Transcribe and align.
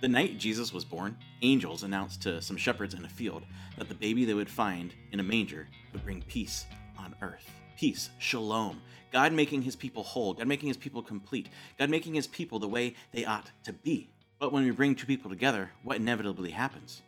The 0.00 0.08
night 0.08 0.38
Jesus 0.38 0.72
was 0.72 0.82
born, 0.82 1.14
angels 1.42 1.82
announced 1.82 2.22
to 2.22 2.40
some 2.40 2.56
shepherds 2.56 2.94
in 2.94 3.04
a 3.04 3.08
field 3.08 3.44
that 3.76 3.90
the 3.90 3.94
baby 3.94 4.24
they 4.24 4.32
would 4.32 4.48
find 4.48 4.94
in 5.12 5.20
a 5.20 5.22
manger 5.22 5.68
would 5.92 6.02
bring 6.04 6.22
peace 6.22 6.64
on 6.98 7.14
earth. 7.20 7.50
Peace, 7.76 8.08
shalom. 8.18 8.80
God 9.12 9.34
making 9.34 9.60
his 9.60 9.76
people 9.76 10.02
whole, 10.02 10.32
God 10.32 10.46
making 10.46 10.68
his 10.68 10.78
people 10.78 11.02
complete, 11.02 11.50
God 11.78 11.90
making 11.90 12.14
his 12.14 12.26
people 12.26 12.58
the 12.58 12.66
way 12.66 12.94
they 13.12 13.26
ought 13.26 13.50
to 13.64 13.74
be. 13.74 14.08
But 14.38 14.52
when 14.54 14.64
we 14.64 14.70
bring 14.70 14.94
two 14.94 15.06
people 15.06 15.28
together, 15.28 15.70
what 15.82 15.98
inevitably 15.98 16.50
happens? 16.50 17.02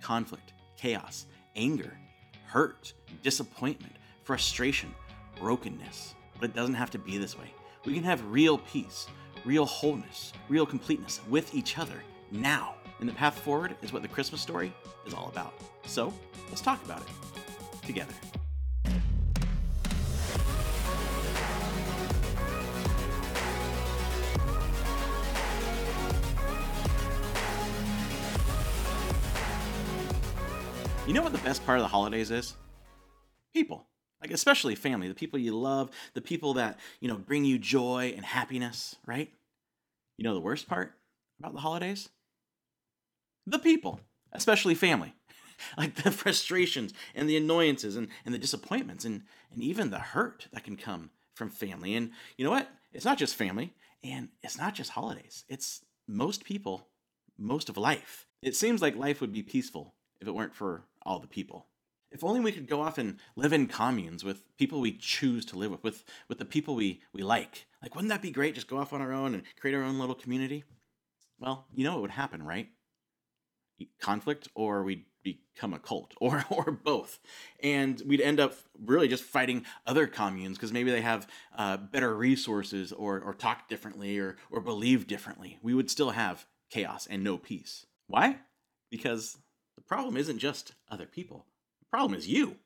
Conflict, 0.00 0.52
chaos, 0.76 1.26
anger, 1.56 1.98
hurt, 2.46 2.92
disappointment, 3.24 3.96
frustration, 4.22 4.94
brokenness. 5.40 6.14
But 6.38 6.50
it 6.50 6.54
doesn't 6.54 6.74
have 6.74 6.92
to 6.92 6.98
be 7.00 7.18
this 7.18 7.36
way. 7.36 7.52
We 7.84 7.94
can 7.94 8.04
have 8.04 8.24
real 8.30 8.58
peace, 8.58 9.08
real 9.44 9.64
wholeness, 9.64 10.32
real 10.48 10.66
completeness 10.66 11.20
with 11.28 11.52
each 11.52 11.78
other 11.78 12.00
now. 12.30 12.74
And 13.00 13.08
the 13.08 13.12
path 13.12 13.38
forward 13.38 13.76
is 13.82 13.92
what 13.92 14.02
the 14.02 14.08
Christmas 14.08 14.40
story 14.40 14.72
is 15.06 15.14
all 15.14 15.28
about. 15.28 15.54
So 15.86 16.12
let's 16.48 16.60
talk 16.60 16.84
about 16.84 17.02
it 17.02 17.86
together. 17.86 18.14
You 31.06 31.14
know 31.14 31.22
what 31.22 31.32
the 31.32 31.38
best 31.38 31.64
part 31.64 31.78
of 31.78 31.84
the 31.84 31.88
holidays 31.88 32.30
is? 32.30 32.54
People. 33.54 33.86
Like 34.20 34.30
especially 34.30 34.74
family, 34.74 35.08
the 35.08 35.14
people 35.14 35.38
you 35.38 35.56
love, 35.56 35.90
the 36.12 36.20
people 36.20 36.54
that, 36.54 36.78
you 37.00 37.08
know, 37.08 37.16
bring 37.16 37.46
you 37.46 37.58
joy 37.58 38.12
and 38.14 38.24
happiness, 38.24 38.96
right? 39.06 39.32
You 40.18 40.24
know 40.24 40.34
the 40.34 40.40
worst 40.40 40.68
part 40.68 40.92
about 41.38 41.54
the 41.54 41.60
holidays? 41.60 42.10
The 43.50 43.58
people, 43.58 44.00
especially 44.32 44.74
family. 44.74 45.14
like 45.78 45.96
the 45.96 46.10
frustrations 46.10 46.92
and 47.14 47.28
the 47.28 47.36
annoyances 47.36 47.96
and, 47.96 48.08
and 48.24 48.34
the 48.34 48.38
disappointments 48.38 49.04
and, 49.04 49.22
and 49.52 49.62
even 49.62 49.90
the 49.90 49.98
hurt 49.98 50.48
that 50.52 50.64
can 50.64 50.76
come 50.76 51.10
from 51.34 51.50
family. 51.50 51.94
And 51.94 52.10
you 52.36 52.44
know 52.44 52.50
what? 52.50 52.68
It's 52.92 53.04
not 53.04 53.18
just 53.18 53.34
family 53.34 53.74
and 54.02 54.28
it's 54.42 54.58
not 54.58 54.74
just 54.74 54.90
holidays. 54.90 55.44
It's 55.48 55.84
most 56.06 56.44
people, 56.44 56.88
most 57.38 57.68
of 57.68 57.76
life. 57.76 58.26
It 58.42 58.54
seems 58.54 58.80
like 58.80 58.96
life 58.96 59.20
would 59.20 59.32
be 59.32 59.42
peaceful 59.42 59.94
if 60.20 60.28
it 60.28 60.34
weren't 60.34 60.54
for 60.54 60.84
all 61.02 61.18
the 61.18 61.26
people. 61.26 61.66
If 62.10 62.24
only 62.24 62.40
we 62.40 62.52
could 62.52 62.68
go 62.68 62.80
off 62.80 62.96
and 62.96 63.18
live 63.36 63.52
in 63.52 63.66
communes 63.66 64.24
with 64.24 64.42
people 64.56 64.80
we 64.80 64.92
choose 64.92 65.44
to 65.46 65.58
live 65.58 65.70
with, 65.70 65.82
with, 65.84 66.04
with 66.28 66.38
the 66.38 66.44
people 66.46 66.74
we, 66.74 67.02
we 67.12 67.22
like. 67.22 67.66
Like, 67.82 67.94
wouldn't 67.94 68.10
that 68.10 68.22
be 68.22 68.30
great? 68.30 68.54
Just 68.54 68.68
go 68.68 68.78
off 68.78 68.94
on 68.94 69.02
our 69.02 69.12
own 69.12 69.34
and 69.34 69.42
create 69.60 69.74
our 69.74 69.82
own 69.82 69.98
little 69.98 70.14
community? 70.14 70.64
Well, 71.38 71.66
you 71.74 71.84
know 71.84 71.92
what 71.92 72.02
would 72.02 72.10
happen, 72.12 72.42
right? 72.42 72.68
Conflict, 74.00 74.48
or 74.54 74.82
we'd 74.82 75.04
become 75.22 75.74
a 75.74 75.78
cult, 75.78 76.14
or, 76.20 76.44
or 76.50 76.70
both. 76.70 77.18
And 77.62 78.00
we'd 78.06 78.20
end 78.20 78.40
up 78.40 78.54
really 78.84 79.08
just 79.08 79.24
fighting 79.24 79.64
other 79.86 80.06
communes 80.06 80.56
because 80.56 80.72
maybe 80.72 80.90
they 80.90 81.00
have 81.00 81.26
uh, 81.56 81.76
better 81.76 82.14
resources 82.14 82.92
or, 82.92 83.20
or 83.20 83.34
talk 83.34 83.68
differently 83.68 84.18
or, 84.18 84.36
or 84.50 84.60
believe 84.60 85.06
differently. 85.06 85.58
We 85.62 85.74
would 85.74 85.90
still 85.90 86.10
have 86.10 86.46
chaos 86.70 87.06
and 87.06 87.24
no 87.24 87.38
peace. 87.38 87.86
Why? 88.06 88.38
Because 88.90 89.36
the 89.76 89.82
problem 89.82 90.16
isn't 90.16 90.38
just 90.38 90.72
other 90.90 91.06
people, 91.06 91.46
the 91.80 91.86
problem 91.90 92.18
is 92.18 92.28
you 92.28 92.56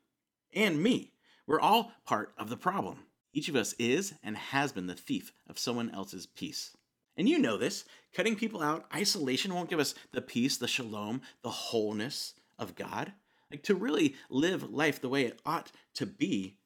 and 0.55 0.83
me. 0.83 1.13
We're 1.47 1.61
all 1.61 1.93
part 2.07 2.33
of 2.39 2.49
the 2.49 2.57
problem. 2.57 3.01
Each 3.35 3.49
of 3.49 3.57
us 3.57 3.75
is 3.79 4.15
and 4.23 4.37
has 4.37 4.73
been 4.73 4.87
the 4.87 4.95
thief 4.95 5.33
of 5.49 5.59
someone 5.59 5.91
else's 5.91 6.27
peace. 6.27 6.77
And 7.17 7.29
you 7.29 7.39
know 7.39 7.57
this. 7.57 7.85
Cutting 8.15 8.37
people 8.37 8.63
out, 8.63 8.87
isolation 8.95 9.55
won't 9.55 9.71
give 9.71 9.81
us 9.81 9.95
the 10.13 10.23
peace, 10.23 10.57
the 10.57 10.69
shalom, 10.69 11.23
the 11.43 11.51
wholeness 11.51 12.35
of 12.59 12.75
God. 12.75 13.13
Like 13.51 13.63
to 13.65 13.75
really 13.75 14.15
live 14.31 14.71
life 14.71 15.01
the 15.01 15.09
way 15.09 15.25
it 15.25 15.41
ought 15.45 15.73
to 15.95 16.07
be, 16.07 16.57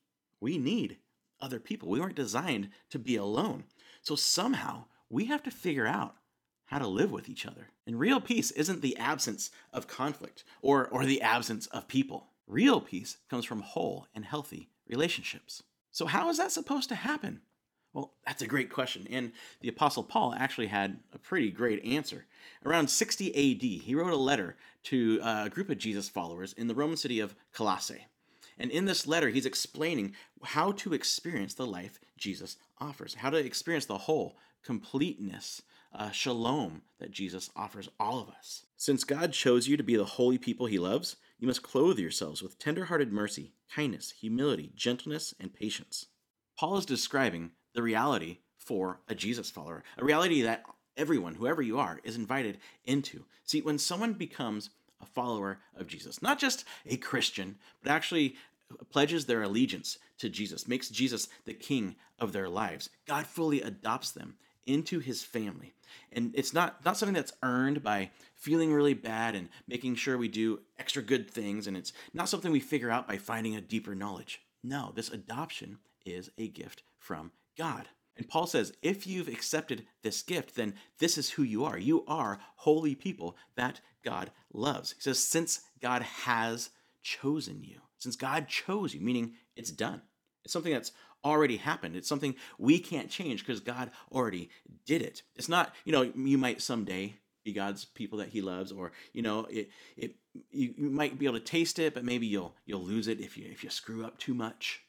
we 0.41 0.59
need 0.59 0.99
other 1.41 1.59
people. 1.59 1.89
We 1.89 2.01
weren't 2.01 2.15
designed 2.15 2.71
to 2.91 2.99
be 2.99 3.17
alone. 3.17 3.65
So 4.03 4.15
somehow 4.15 4.85
we 5.11 5.27
have 5.27 5.43
to 5.45 5.51
figure 5.51 5.87
out 5.87 6.17
how 6.67 6.79
to 6.79 6.87
live 6.87 7.13
with 7.13 7.29
each 7.29 7.47
other. 7.47 7.69
And 7.87 7.99
real 7.99 8.21
peace 8.21 8.51
isn't 8.53 8.83
the 8.83 8.97
absence 8.97 9.51
of 9.73 9.87
conflict 9.87 10.45
or, 10.63 10.87
or 10.89 11.05
the 11.05 11.23
absence 11.23 11.67
of 11.69 11.89
people. 11.89 12.29
Real 12.47 12.81
peace 12.81 13.19
comes 13.29 13.45
from 13.45 13.61
whole 13.61 14.07
and 14.15 14.25
healthy 14.25 14.69
relationships. 14.89 15.63
So, 15.91 16.07
how 16.07 16.29
is 16.29 16.39
that 16.39 16.53
supposed 16.53 16.89
to 16.91 16.95
happen? 16.95 17.41
Well, 17.97 18.13
that's 18.27 18.43
a 18.43 18.47
great 18.47 18.69
question. 18.69 19.07
And 19.11 19.33
the 19.63 19.71
Apostle 19.71 20.03
Paul 20.03 20.35
actually 20.35 20.67
had 20.67 20.99
a 21.15 21.19
pretty 21.19 21.51
great 21.51 21.83
answer. 21.83 22.27
Around 22.63 22.91
60 22.91 23.31
AD, 23.31 23.63
he 23.63 23.95
wrote 23.95 24.13
a 24.13 24.17
letter 24.17 24.59
to 24.85 25.19
a 25.25 25.49
group 25.49 25.71
of 25.71 25.79
Jesus 25.79 26.07
followers 26.07 26.53
in 26.53 26.67
the 26.67 26.75
Roman 26.75 26.99
city 26.99 27.21
of 27.21 27.35
Colossae. 27.55 28.05
And 28.59 28.71
in 28.71 28.85
this 28.85 29.07
letter, 29.07 29.31
he's 29.31 29.47
explaining 29.47 30.15
how 30.43 30.73
to 30.73 30.93
experience 30.93 31.55
the 31.55 31.67
life 31.67 31.99
Jesus 32.19 32.59
offers, 32.79 33.15
how 33.15 33.31
to 33.31 33.39
experience 33.39 33.87
the 33.87 33.97
whole 33.97 34.37
completeness 34.63 35.63
uh, 35.95 36.11
shalom 36.11 36.83
that 36.99 37.13
Jesus 37.13 37.49
offers 37.57 37.89
all 37.99 38.21
of 38.21 38.29
us. 38.29 38.67
Since 38.77 39.05
God 39.05 39.33
chose 39.33 39.69
you 39.69 39.79
to 39.79 39.83
be 39.83 39.97
the 39.97 40.05
holy 40.05 40.37
people 40.37 40.67
he 40.67 40.79
loves, 40.79 41.17
you 41.39 41.47
must 41.47 41.63
clothe 41.63 41.99
yourselves 41.99 42.43
with 42.43 42.59
tender-hearted 42.59 43.11
mercy, 43.11 43.55
kindness, 43.75 44.11
humility, 44.21 44.71
gentleness, 44.75 45.33
and 45.41 45.55
patience. 45.55 46.09
Paul 46.59 46.77
is 46.77 46.87
describing 46.87 47.53
the 47.77 47.83
reality 47.83 48.39
for 48.59 48.99
a 49.07 49.15
Jesus 49.15 49.51
follower, 49.51 49.85
a 49.99 50.05
reality 50.05 50.43
that 50.43 50.65
everyone, 50.97 51.35
whoever 51.35 51.63
you 51.63 51.79
are, 51.79 52.01
is 52.03 52.17
invited 52.17 52.59
into. 52.85 53.25
See, 53.45 53.61
when 53.61 53.79
someone 53.79 54.15
becomes 54.15 54.71
a 55.01 55.07
follower 55.07 55.59
of 55.77 55.87
Jesus, 55.87 56.23
not 56.23 56.39
just 56.39 56.65
a 56.87 56.97
Christian, 56.97 57.57
but 57.83 57.93
actually 57.93 58.35
pledges 58.91 59.27
their 59.27 59.43
allegiance 59.43 59.99
to 60.19 60.29
Jesus, 60.29 60.67
makes 60.67 60.89
Jesus 60.89 61.29
the 61.45 61.55
king 61.55 61.95
of 62.19 62.33
their 62.33 62.49
lives, 62.49 62.91
God 63.07 63.27
fully 63.27 63.61
adopts 63.61 64.11
them 64.11 64.37
into 64.65 64.99
his 64.99 65.23
family. 65.23 65.75
And 66.11 66.33
it's 66.35 66.53
not 66.53 66.85
not 66.85 66.97
something 66.97 67.15
that's 67.15 67.33
earned 67.43 67.83
by 67.83 68.11
feeling 68.35 68.73
really 68.73 68.95
bad 68.95 69.37
and 69.37 69.49
making 69.69 69.95
sure 69.95 70.19
we 70.19 70.29
do 70.29 70.61
extra 70.79 71.03
good 71.03 71.31
things 71.31 71.67
and 71.67 71.77
it's 71.77 71.93
not 72.13 72.29
something 72.29 72.51
we 72.51 72.59
figure 72.59 72.91
out 72.91 73.07
by 73.07 73.19
finding 73.19 73.55
a 73.55 73.61
deeper 73.61 73.95
knowledge. 73.95 74.41
No, 74.65 74.93
this 74.97 75.11
adoption 75.11 75.79
is 76.05 76.31
a 76.39 76.49
gift 76.49 76.83
from 76.99 77.31
God. 77.57 77.89
And 78.17 78.29
Paul 78.29 78.47
says, 78.47 78.73
if 78.83 79.07
you've 79.07 79.29
accepted 79.29 79.87
this 80.03 80.23
gift, 80.23 80.55
then 80.57 80.75
this 80.99 81.19
is 81.19 81.31
who 81.31 81.43
you 81.43 81.65
are. 81.65 81.79
You 81.79 82.05
are 82.07 82.41
holy 82.57 82.95
people 82.95 83.37
that 83.57 83.81
God 84.05 84.31
loves. 84.53 84.93
He 84.93 85.01
says, 85.03 85.19
since 85.19 85.61
God 85.83 86.03
has 86.03 86.71
chosen 87.03 87.63
you, 87.63 87.81
since 87.99 88.17
God 88.17 88.49
chose 88.49 88.95
you, 88.95 89.01
meaning 89.01 89.35
it's 89.55 89.71
done. 89.71 90.01
It's 90.45 90.53
something 90.53 90.73
that's 90.73 90.93
already 91.25 91.57
happened. 91.57 91.97
It's 91.97 92.09
something 92.09 92.37
we 92.59 92.79
can't 92.79 93.11
change 93.11 93.45
because 93.45 93.61
God 93.61 93.91
already 94.13 94.49
did 94.87 95.03
it. 95.03 95.23
It's 95.35 95.49
not, 95.49 95.75
you 95.85 95.93
know, 95.93 96.03
you 96.03 96.39
might 96.39 96.63
someday 96.63 97.17
be 97.45 97.53
God's 97.53 97.85
people 97.85 98.19
that 98.19 98.29
He 98.29 98.41
loves, 98.41 98.73
or 98.73 98.93
you 99.13 99.23
know, 99.23 99.47
it 99.51 99.71
it 99.97 100.17
you, 100.51 100.75
you 100.77 100.91
might 100.91 101.19
be 101.19 101.27
able 101.27 101.39
to 101.39 101.45
taste 101.45 101.79
it, 101.79 101.95
but 101.95 102.05
maybe 102.05 102.27
you'll 102.27 102.55
you'll 102.65 102.83
lose 102.83 103.09
it 103.09 103.21
if 103.21 103.37
you 103.37 103.47
if 103.51 103.65
you 103.65 103.71
screw 103.71 104.05
up 104.05 104.19
too 104.19 104.35
much. 104.35 104.83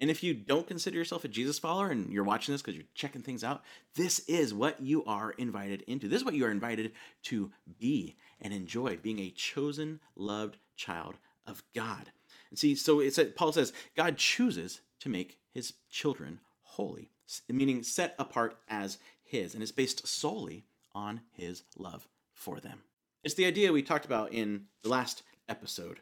And 0.00 0.10
if 0.10 0.22
you 0.22 0.34
don't 0.34 0.66
consider 0.66 0.96
yourself 0.96 1.24
a 1.24 1.28
Jesus 1.28 1.58
follower 1.58 1.88
and 1.90 2.12
you're 2.12 2.24
watching 2.24 2.52
this 2.52 2.62
because 2.62 2.74
you're 2.74 2.84
checking 2.94 3.22
things 3.22 3.44
out, 3.44 3.62
this 3.94 4.18
is 4.20 4.52
what 4.52 4.80
you 4.80 5.04
are 5.04 5.30
invited 5.32 5.82
into. 5.86 6.08
This 6.08 6.18
is 6.18 6.24
what 6.24 6.34
you 6.34 6.44
are 6.46 6.50
invited 6.50 6.92
to 7.24 7.52
be 7.78 8.16
and 8.40 8.52
enjoy 8.52 8.96
being 8.96 9.20
a 9.20 9.30
chosen, 9.30 10.00
loved 10.16 10.56
child 10.76 11.14
of 11.46 11.62
God. 11.74 12.10
And 12.50 12.58
see, 12.58 12.74
so 12.74 13.00
it's 13.00 13.18
Paul 13.36 13.52
says 13.52 13.72
God 13.96 14.16
chooses 14.16 14.80
to 15.00 15.08
make 15.08 15.38
his 15.52 15.74
children 15.90 16.40
holy, 16.62 17.10
meaning 17.48 17.82
set 17.82 18.14
apart 18.18 18.58
as 18.68 18.98
his, 19.22 19.54
and 19.54 19.62
it's 19.62 19.72
based 19.72 20.06
solely 20.06 20.64
on 20.94 21.20
his 21.32 21.62
love 21.76 22.08
for 22.32 22.60
them. 22.60 22.80
It's 23.22 23.34
the 23.34 23.46
idea 23.46 23.72
we 23.72 23.82
talked 23.82 24.04
about 24.04 24.32
in 24.32 24.66
the 24.82 24.88
last 24.88 25.22
episode, 25.48 26.00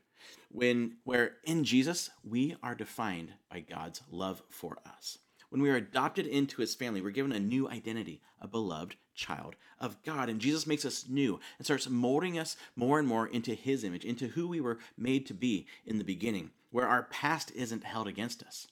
when 0.51 0.97
where 1.05 1.37
in 1.45 1.65
Jesus 1.65 2.11
we 2.25 2.57
are 2.63 2.75
defined 2.75 3.33
by 3.51 3.61
God's 3.61 4.03
love 4.11 4.43
for 4.49 4.79
us. 4.87 5.19
When 5.51 5.61
we 5.61 5.71
are 5.71 5.77
adopted 5.77 6.27
into 6.27 6.63
his 6.63 6.75
family, 6.75 7.03
we're 7.03 7.11
given 7.11 7.33
a 7.33 7.39
new 7.39 7.69
identity, 7.69 8.23
a 8.41 8.49
beloved 8.49 8.97
child 9.15 9.55
of 9.79 10.03
God. 10.03 10.31
And 10.31 10.41
Jesus 10.41 10.67
makes 10.67 10.87
us 10.87 11.07
new 11.09 11.41
and 11.59 11.67
starts 11.67 11.91
molding 11.91 12.39
us 12.39 12.57
more 12.75 12.99
and 12.99 13.07
more 13.07 13.27
into 13.27 13.55
his 13.55 13.85
image, 13.85 14.05
into 14.05 14.29
who 14.29 14.49
we 14.49 14.61
were 14.61 14.79
made 14.97 15.27
to 15.27 15.35
be 15.35 15.67
in 15.85 15.99
the 15.99 16.05
beginning, 16.05 16.53
where 16.71 16.89
our 16.89 17.03
past 17.03 17.53
isn't 17.55 17.85
held 17.85 18.09
against 18.09 18.43
us 18.43 18.67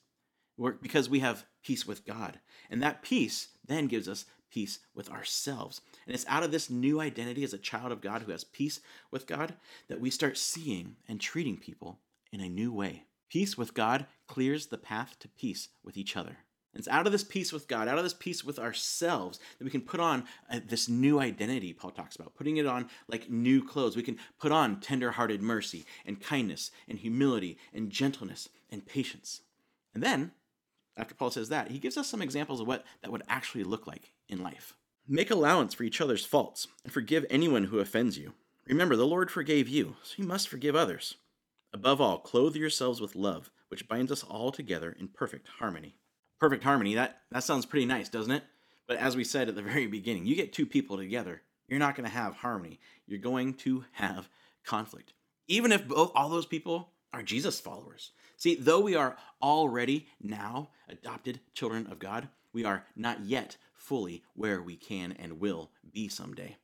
because 0.82 1.08
we 1.08 1.20
have 1.20 1.44
peace 1.62 1.86
with 1.86 2.06
God. 2.06 2.38
And 2.70 2.82
that 2.82 3.02
peace 3.02 3.48
then 3.66 3.86
gives 3.86 4.08
us 4.08 4.24
peace 4.50 4.80
with 4.94 5.10
ourselves. 5.10 5.80
And 6.06 6.14
it's 6.14 6.26
out 6.28 6.42
of 6.42 6.50
this 6.50 6.70
new 6.70 7.00
identity 7.00 7.44
as 7.44 7.54
a 7.54 7.58
child 7.58 7.92
of 7.92 8.00
God 8.00 8.22
who 8.22 8.32
has 8.32 8.44
peace 8.44 8.80
with 9.10 9.26
God 9.26 9.54
that 9.88 10.00
we 10.00 10.10
start 10.10 10.36
seeing 10.36 10.96
and 11.08 11.20
treating 11.20 11.56
people 11.56 11.98
in 12.32 12.40
a 12.40 12.48
new 12.48 12.72
way. 12.72 13.04
Peace 13.28 13.56
with 13.56 13.74
God 13.74 14.06
clears 14.26 14.66
the 14.66 14.78
path 14.78 15.16
to 15.20 15.28
peace 15.28 15.68
with 15.84 15.96
each 15.96 16.16
other. 16.16 16.38
It's 16.74 16.88
out 16.88 17.06
of 17.06 17.12
this 17.12 17.24
peace 17.24 17.52
with 17.52 17.66
God, 17.66 17.88
out 17.88 17.98
of 17.98 18.04
this 18.04 18.14
peace 18.14 18.44
with 18.44 18.58
ourselves, 18.58 19.40
that 19.58 19.64
we 19.64 19.70
can 19.70 19.80
put 19.80 19.98
on 19.98 20.24
uh, 20.48 20.60
this 20.64 20.88
new 20.88 21.18
identity, 21.18 21.72
Paul 21.72 21.90
talks 21.90 22.14
about, 22.14 22.36
putting 22.36 22.58
it 22.58 22.66
on 22.66 22.88
like 23.08 23.28
new 23.28 23.64
clothes. 23.64 23.96
We 23.96 24.04
can 24.04 24.18
put 24.38 24.52
on 24.52 24.78
tender-hearted 24.80 25.42
mercy 25.42 25.84
and 26.06 26.20
kindness 26.20 26.70
and 26.88 26.98
humility 26.98 27.58
and 27.74 27.90
gentleness 27.90 28.48
and 28.70 28.86
patience. 28.86 29.40
And 29.94 30.02
then, 30.02 30.30
after 31.00 31.14
Paul 31.14 31.30
says 31.30 31.48
that, 31.48 31.70
he 31.70 31.78
gives 31.78 31.96
us 31.96 32.08
some 32.08 32.22
examples 32.22 32.60
of 32.60 32.66
what 32.66 32.84
that 33.02 33.10
would 33.10 33.22
actually 33.28 33.64
look 33.64 33.86
like 33.86 34.12
in 34.28 34.42
life. 34.42 34.74
Make 35.08 35.30
allowance 35.30 35.74
for 35.74 35.82
each 35.82 36.00
other's 36.00 36.24
faults 36.24 36.68
and 36.84 36.92
forgive 36.92 37.26
anyone 37.30 37.64
who 37.64 37.78
offends 37.78 38.18
you. 38.18 38.34
Remember, 38.68 38.94
the 38.94 39.06
Lord 39.06 39.30
forgave 39.30 39.68
you, 39.68 39.96
so 40.02 40.14
you 40.16 40.24
must 40.24 40.48
forgive 40.48 40.76
others. 40.76 41.16
Above 41.72 42.00
all, 42.00 42.18
clothe 42.18 42.54
yourselves 42.54 43.00
with 43.00 43.16
love, 43.16 43.50
which 43.68 43.88
binds 43.88 44.12
us 44.12 44.22
all 44.22 44.52
together 44.52 44.94
in 44.98 45.08
perfect 45.08 45.48
harmony 45.58 45.96
perfect 46.40 46.64
harmony. 46.64 46.94
That 46.94 47.20
that 47.30 47.44
sounds 47.44 47.66
pretty 47.66 47.86
nice, 47.86 48.08
doesn't 48.08 48.32
it? 48.32 48.42
But 48.88 48.96
as 48.96 49.14
we 49.14 49.22
said 49.22 49.48
at 49.48 49.54
the 49.54 49.62
very 49.74 49.86
beginning, 49.86 50.26
you 50.26 50.34
get 50.34 50.52
two 50.52 50.66
people 50.66 50.96
together, 50.96 51.42
you're 51.68 51.78
not 51.78 51.94
going 51.94 52.08
to 52.08 52.14
have 52.14 52.34
harmony. 52.34 52.80
You're 53.06 53.20
going 53.20 53.54
to 53.54 53.84
have 53.92 54.28
conflict. 54.64 55.12
Even 55.46 55.70
if 55.70 55.86
both 55.86 56.10
all 56.14 56.28
those 56.28 56.46
people 56.46 56.90
are 57.12 57.22
Jesus 57.22 57.60
followers. 57.60 58.12
See, 58.40 58.54
though 58.54 58.80
we 58.80 58.94
are 58.96 59.18
already 59.42 60.08
now 60.18 60.70
adopted 60.88 61.40
children 61.52 61.86
of 61.90 61.98
God, 61.98 62.30
we 62.54 62.64
are 62.64 62.86
not 62.96 63.20
yet 63.20 63.58
fully 63.74 64.22
where 64.32 64.62
we 64.62 64.76
can 64.76 65.12
and 65.12 65.38
will 65.38 65.70
be 65.92 66.08
someday. 66.08 66.56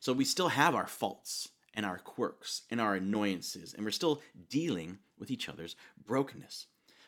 So 0.00 0.12
we 0.12 0.24
still 0.24 0.48
have 0.48 0.74
our 0.74 0.88
faults 0.88 1.50
and 1.72 1.86
our 1.86 1.98
quirks 1.98 2.62
and 2.68 2.80
our 2.80 2.96
annoyances, 2.96 3.74
and 3.74 3.84
we're 3.84 3.92
still 3.92 4.20
dealing 4.48 4.98
with 5.20 5.30
each 5.30 5.48
other's 5.48 5.76
brokenness. 6.04 6.66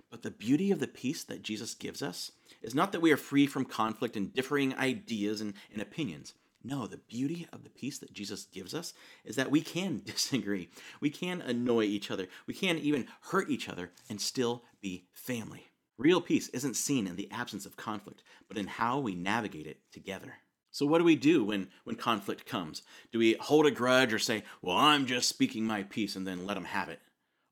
But 0.08 0.22
the 0.22 0.30
beauty 0.30 0.70
of 0.70 0.78
the 0.78 0.86
peace 0.86 1.24
that 1.24 1.42
Jesus 1.42 1.74
gives 1.74 2.00
us 2.00 2.30
is 2.62 2.76
not 2.76 2.92
that 2.92 3.02
we 3.02 3.10
are 3.10 3.16
free 3.16 3.48
from 3.48 3.64
conflict 3.64 4.16
and 4.16 4.32
differing 4.32 4.72
ideas 4.78 5.40
and, 5.40 5.54
and 5.72 5.82
opinions. 5.82 6.34
No, 6.64 6.86
the 6.86 6.98
beauty 6.98 7.46
of 7.52 7.64
the 7.64 7.70
peace 7.70 7.98
that 7.98 8.12
Jesus 8.12 8.44
gives 8.44 8.74
us 8.74 8.94
is 9.24 9.36
that 9.36 9.50
we 9.50 9.60
can 9.60 10.02
disagree. 10.04 10.68
We 11.00 11.10
can 11.10 11.40
annoy 11.40 11.84
each 11.84 12.10
other. 12.10 12.28
We 12.46 12.54
can 12.54 12.78
even 12.78 13.06
hurt 13.30 13.50
each 13.50 13.68
other 13.68 13.90
and 14.08 14.20
still 14.20 14.64
be 14.80 15.06
family. 15.12 15.66
Real 15.98 16.20
peace 16.20 16.48
isn't 16.48 16.74
seen 16.74 17.06
in 17.06 17.16
the 17.16 17.30
absence 17.30 17.66
of 17.66 17.76
conflict, 17.76 18.22
but 18.48 18.56
in 18.58 18.66
how 18.66 18.98
we 18.98 19.14
navigate 19.14 19.66
it 19.66 19.80
together. 19.92 20.34
So, 20.70 20.86
what 20.86 20.98
do 20.98 21.04
we 21.04 21.16
do 21.16 21.44
when, 21.44 21.68
when 21.84 21.96
conflict 21.96 22.46
comes? 22.46 22.82
Do 23.12 23.18
we 23.18 23.34
hold 23.34 23.66
a 23.66 23.70
grudge 23.70 24.12
or 24.12 24.18
say, 24.18 24.42
Well, 24.62 24.76
I'm 24.76 25.04
just 25.04 25.28
speaking 25.28 25.64
my 25.64 25.82
peace 25.82 26.16
and 26.16 26.26
then 26.26 26.46
let 26.46 26.54
them 26.54 26.64
have 26.64 26.88
it? 26.88 27.00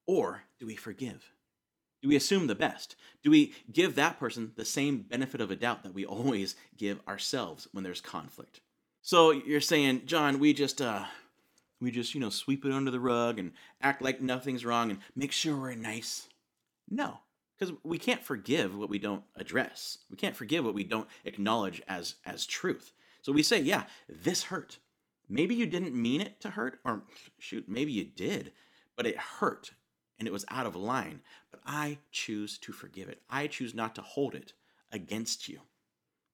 Or 0.07 0.45
do 0.59 0.67
we 0.67 0.75
forgive? 0.75 1.31
Do 2.03 2.09
we 2.09 2.17
assume 2.17 2.47
the 2.47 2.55
best? 2.55 2.97
Do 3.23 3.31
we 3.31 3.53
give 3.71 3.95
that 3.95 4.19
person 4.19 4.53
the 4.57 4.65
same 4.65 5.03
benefit 5.03 5.43
of 5.43 5.51
a 5.51 5.57
doubt 5.57 5.83
that 5.83 5.95
we 5.95 6.07
always 6.07 6.57
give 6.79 7.07
ourselves 7.07 7.69
when 7.73 7.85
there's 7.85 8.01
conflict? 8.01 8.61
So 9.03 9.31
you're 9.31 9.61
saying, 9.61 10.03
John, 10.07 10.39
we 10.39 10.53
just 10.53 10.81
uh 10.81 11.05
we 11.81 11.91
just, 11.91 12.15
you 12.15 12.21
know, 12.21 12.31
sweep 12.31 12.65
it 12.65 12.73
under 12.73 12.91
the 12.91 13.01
rug 13.01 13.39
and 13.39 13.53
act 13.81 14.03
like 14.03 14.21
nothing's 14.21 14.65
wrong 14.65 14.91
and 14.91 15.01
make 15.17 15.33
sure 15.33 15.57
we're 15.57 15.75
nice? 15.75 16.29
No, 16.91 17.19
because 17.59 17.75
we 17.83 17.99
can't 17.99 18.23
forgive 18.23 18.77
what 18.77 18.91
we 18.91 18.99
don't 18.99 19.25
address. 19.37 19.99
We 20.11 20.17
can't 20.17 20.37
forgive 20.37 20.65
what 20.65 20.75
we 20.75 20.85
don't 20.85 21.09
acknowledge 21.25 21.81
as 21.89 22.17
as 22.27 22.47
truth. 22.47 22.93
So 23.23 23.33
we 23.33 23.43
say, 23.43 23.61
yeah, 23.61 23.85
this 24.09 24.45
hurt. 24.45 24.79
Maybe 25.29 25.55
you 25.55 25.67
didn't 25.67 25.95
mean 25.95 26.21
it 26.21 26.41
to 26.41 26.51
hurt 26.51 26.81
or 26.85 27.05
shoot, 27.39 27.69
maybe 27.69 27.93
you 27.93 28.05
did, 28.05 28.53
but 28.97 29.07
it 29.07 29.17
hurt 29.17 29.71
and 30.19 30.27
it 30.27 30.33
was 30.33 30.45
out 30.49 30.67
of 30.67 30.77
line, 30.77 31.21
but 31.51 31.61
I 31.65 31.99
choose 32.11 32.59
to 32.59 32.73
forgive 32.73 33.09
it. 33.09 33.23
I 33.31 33.47
choose 33.47 33.75
not 33.75 33.95
to 33.95 34.03
hold 34.03 34.35
it 34.35 34.53
against 34.93 35.49
you. 35.49 35.61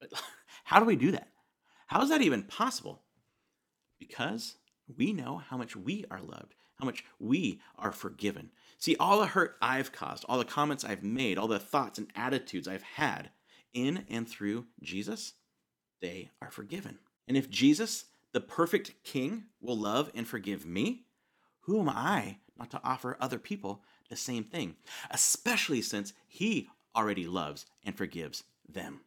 But 0.00 0.10
how 0.64 0.80
do 0.80 0.86
we 0.86 0.96
do 0.96 1.12
that? 1.12 1.28
How 1.86 2.02
is 2.02 2.08
that 2.10 2.22
even 2.22 2.42
possible? 2.42 3.02
Because 3.98 4.56
we 4.96 5.12
know 5.12 5.38
how 5.38 5.56
much 5.56 5.74
we 5.74 6.04
are 6.10 6.20
loved, 6.20 6.54
how 6.78 6.84
much 6.84 7.04
we 7.18 7.60
are 7.78 7.92
forgiven. 7.92 8.50
See, 8.78 8.96
all 8.96 9.20
the 9.20 9.26
hurt 9.26 9.56
I've 9.62 9.92
caused, 9.92 10.24
all 10.28 10.38
the 10.38 10.44
comments 10.44 10.84
I've 10.84 11.02
made, 11.02 11.38
all 11.38 11.48
the 11.48 11.58
thoughts 11.58 11.98
and 11.98 12.10
attitudes 12.14 12.68
I've 12.68 12.82
had 12.82 13.30
in 13.72 14.04
and 14.08 14.28
through 14.28 14.66
Jesus, 14.82 15.34
they 16.00 16.30
are 16.42 16.50
forgiven. 16.50 16.98
And 17.26 17.36
if 17.36 17.50
Jesus, 17.50 18.06
the 18.32 18.40
perfect 18.40 19.02
King, 19.02 19.44
will 19.60 19.78
love 19.78 20.10
and 20.14 20.26
forgive 20.26 20.66
me, 20.66 21.06
who 21.60 21.80
am 21.80 21.88
I 21.88 22.38
not 22.58 22.70
to 22.70 22.80
offer 22.84 23.16
other 23.20 23.38
people 23.38 23.82
the 24.08 24.16
same 24.16 24.44
thing, 24.44 24.76
especially 25.10 25.82
since 25.82 26.12
He 26.28 26.68
already 26.94 27.26
loves 27.26 27.66
and 27.84 27.96
forgives 27.96 28.44
them. 28.68 29.00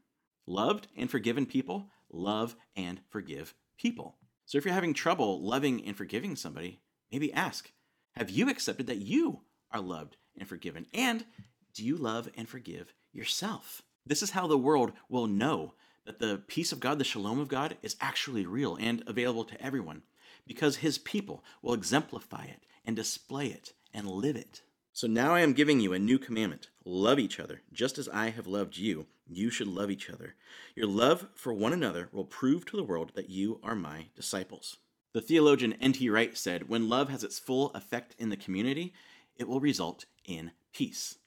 Loved 0.46 0.88
and 0.96 1.10
forgiven 1.10 1.46
people 1.46 1.90
love 2.12 2.56
and 2.76 3.02
forgive 3.10 3.54
people. 3.78 4.18
So 4.46 4.58
if 4.58 4.66
you're 4.66 4.74
having 4.74 4.94
trouble 4.94 5.42
loving 5.42 5.86
and 5.86 5.96
forgiving 5.96 6.36
somebody, 6.36 6.80
maybe 7.12 7.34
ask 7.34 7.72
Have 8.14 8.30
you 8.30 8.50
accepted 8.50 8.88
that 8.88 8.98
you 8.98 9.42
are 9.72 9.82
loved 9.82 10.18
and 10.38 10.48
forgiven? 10.48 10.88
And 10.94 11.26
do 11.74 11.86
you 11.86 11.96
love 11.98 12.30
and 12.36 12.48
forgive 12.48 12.94
yourself? 13.14 13.82
This 14.06 14.24
is 14.24 14.32
how 14.32 14.48
the 14.48 14.58
world 14.58 14.94
will 15.08 15.28
know 15.28 15.74
that 16.06 16.20
the 16.20 16.42
peace 16.48 16.72
of 16.72 16.80
God, 16.80 16.98
the 16.98 17.04
shalom 17.04 17.40
of 17.40 17.48
God, 17.48 17.78
is 17.84 17.96
actually 18.02 18.46
real 18.46 18.76
and 18.76 19.04
available 19.06 19.44
to 19.46 19.62
everyone 19.64 20.02
because 20.48 20.78
his 20.78 20.98
people 20.98 21.44
will 21.62 21.76
exemplify 21.76 22.46
it 22.46 22.66
and 22.84 22.96
display 22.96 23.48
it 23.48 23.74
and 23.94 24.08
live 24.08 24.36
it. 24.36 24.64
So 24.94 25.06
now 25.08 25.36
I 25.36 25.42
am 25.42 25.54
giving 25.54 25.80
you 25.80 25.94
a 25.94 26.00
new 26.00 26.18
commandment 26.18 26.70
love 26.84 27.20
each 27.20 27.40
other, 27.40 27.62
just 27.72 28.00
as 28.00 28.10
I 28.10 28.32
have 28.32 28.48
loved 28.48 28.76
you. 28.76 29.06
You 29.30 29.50
should 29.50 29.68
love 29.68 29.92
each 29.92 30.10
other. 30.10 30.36
Your 30.76 30.88
love 30.88 31.28
for 31.36 31.54
one 31.54 31.74
another 31.74 32.10
will 32.12 32.26
prove 32.26 32.66
to 32.66 32.78
the 32.78 32.84
world 32.84 33.12
that 33.16 33.30
you 33.30 33.60
are 33.64 33.76
my 33.76 34.08
disciples. 34.16 34.78
The 35.14 35.22
theologian 35.22 35.74
N.T. 35.74 36.10
Wright 36.10 36.38
said 36.38 36.68
when 36.68 36.90
love 36.90 37.10
has 37.10 37.24
its 37.24 37.40
full 37.40 37.72
effect 37.72 38.16
in 38.20 38.30
the 38.30 38.38
community, 38.38 38.94
it 39.36 39.48
will 39.48 39.60
result 39.60 40.06
in 40.26 40.52
peace. 40.74 41.18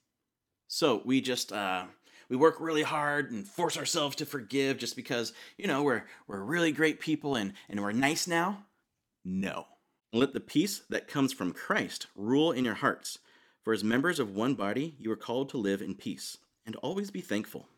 So 0.67 1.01
we 1.05 1.21
just, 1.21 1.51
uh, 1.51 1.85
we 2.29 2.35
work 2.35 2.59
really 2.59 2.83
hard 2.83 3.31
and 3.31 3.47
force 3.47 3.77
ourselves 3.77 4.15
to 4.17 4.25
forgive 4.25 4.77
just 4.77 4.95
because 4.95 5.33
you 5.57 5.67
know 5.67 5.83
we're 5.83 6.05
we're 6.27 6.41
really 6.41 6.71
great 6.71 6.99
people 6.99 7.35
and 7.35 7.53
and 7.69 7.81
we're 7.81 7.91
nice 7.91 8.27
now 8.27 8.65
no. 9.25 9.67
Let 10.11 10.33
the 10.33 10.41
peace 10.41 10.81
that 10.89 11.07
comes 11.07 11.31
from 11.31 11.53
Christ 11.53 12.07
rule 12.15 12.51
in 12.51 12.65
your 12.65 12.73
hearts. 12.75 13.19
For 13.63 13.71
as 13.71 13.83
members 13.83 14.19
of 14.19 14.35
one 14.35 14.53
body, 14.53 14.95
you 14.99 15.09
are 15.11 15.17
called 15.17 15.49
to 15.49 15.57
live 15.57 15.81
in 15.81 15.95
peace, 15.95 16.37
and 16.65 16.75
always 16.77 17.09
be 17.09 17.21
thankful. 17.21 17.69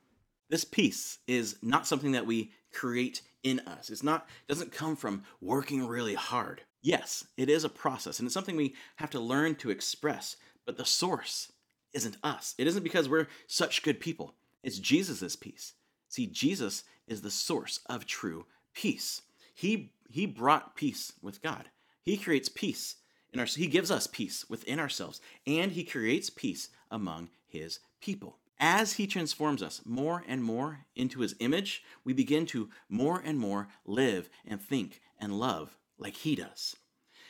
This 0.50 0.64
peace 0.64 1.20
is 1.28 1.58
not 1.62 1.88
something 1.88 2.12
that 2.12 2.26
we 2.26 2.52
create 2.72 3.22
in 3.44 3.60
us. 3.62 3.90
It's 3.90 4.04
not 4.04 4.28
doesn't 4.48 4.72
come 4.72 4.96
from 4.96 5.24
working 5.42 5.86
really 5.86 6.16
hard. 6.16 6.62
Yes, 6.82 7.26
it 7.38 7.50
is 7.50 7.64
a 7.64 7.70
process 7.70 8.20
and 8.20 8.28
it's 8.28 8.34
something 8.34 8.56
we 8.56 8.76
have 8.98 9.10
to 9.12 9.20
learn 9.20 9.56
to 9.56 9.72
express, 9.72 10.36
but 10.66 10.78
the 10.78 10.86
source 10.86 11.52
isn't 11.94 12.18
us. 12.24 12.54
It 12.58 12.68
isn't 12.68 12.84
because 12.84 13.10
we're 13.10 13.28
such 13.48 13.82
good 13.82 14.00
people. 14.00 14.36
It's 14.62 14.80
Jesus' 14.80 15.36
peace. 15.36 15.74
See, 16.10 16.28
Jesus 16.28 16.84
is 17.08 17.22
the 17.22 17.32
source 17.32 17.80
of 17.88 18.06
true 18.06 18.46
peace. 18.74 19.22
He 19.54 19.94
he 20.10 20.26
brought 20.26 20.76
peace 20.76 21.14
with 21.22 21.42
God. 21.42 21.70
He 22.04 22.18
creates 22.18 22.50
peace 22.50 22.96
in 23.34 23.40
our 23.40 23.46
he 23.46 23.68
gives 23.68 23.90
us 23.92 24.08
peace 24.08 24.46
within 24.50 24.80
ourselves 24.80 25.22
and 25.48 25.72
he 25.72 25.84
creates 25.84 26.30
peace 26.30 26.70
among 26.92 27.30
his 27.48 27.80
people. 28.00 28.38
As 28.60 28.94
he 28.94 29.08
transforms 29.08 29.62
us 29.62 29.82
more 29.86 30.24
and 30.28 30.44
more 30.44 30.86
into 30.96 31.20
his 31.20 31.36
image, 31.40 31.84
we 32.04 32.14
begin 32.14 32.46
to 32.48 32.70
more 32.90 33.22
and 33.24 33.38
more 33.38 33.68
live 33.86 34.30
and 34.46 34.62
think 34.62 35.02
and 35.20 35.40
love 35.40 35.78
like 35.98 36.16
he 36.16 36.36
does. 36.36 36.76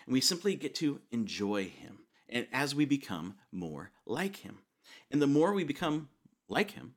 And 0.05 0.13
we 0.13 0.21
simply 0.21 0.55
get 0.55 0.75
to 0.75 1.01
enjoy 1.11 1.65
him 1.65 1.99
and 2.29 2.47
as 2.51 2.75
we 2.75 2.85
become 2.85 3.35
more 3.51 3.91
like 4.05 4.37
him. 4.37 4.59
And 5.09 5.21
the 5.21 5.27
more 5.27 5.53
we 5.53 5.63
become 5.63 6.09
like 6.47 6.71
him, 6.71 6.95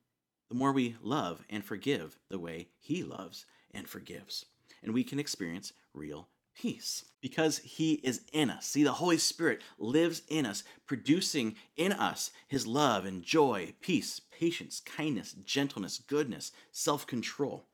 the 0.49 0.55
more 0.55 0.73
we 0.73 0.97
love 1.03 1.45
and 1.49 1.65
forgive 1.65 2.19
the 2.29 2.39
way 2.39 2.69
he 2.79 3.03
loves 3.03 3.47
and 3.73 3.89
forgives 3.89 4.47
and 4.83 4.93
we 4.93 5.05
can 5.05 5.19
experience 5.19 5.73
real 5.95 6.29
peace 6.59 7.05
because 7.21 7.59
he 7.59 7.95
is 7.95 8.23
in 8.33 8.51
us. 8.51 8.67
See, 8.67 8.85
the 8.85 8.93
Holy 8.93 9.19
Spirit 9.19 9.63
lives 9.79 10.23
in 10.29 10.47
us, 10.47 10.65
producing 10.87 11.57
in 11.77 11.93
us 11.93 12.31
his 12.47 12.67
love 12.67 13.05
and 13.05 13.23
joy, 13.23 13.75
peace, 13.81 14.21
patience, 14.31 14.81
kindness, 14.81 15.33
gentleness, 15.45 15.99
goodness, 15.99 16.53
self 16.71 17.07
control. 17.07 17.67